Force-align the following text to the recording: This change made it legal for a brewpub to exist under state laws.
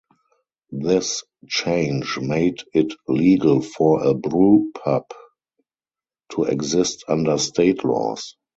This 0.71 1.23
change 1.47 2.17
made 2.19 2.63
it 2.73 2.91
legal 3.07 3.61
for 3.61 4.01
a 4.03 4.15
brewpub 4.15 5.11
to 6.31 6.43
exist 6.45 7.03
under 7.07 7.37
state 7.37 7.83
laws. 7.85 8.35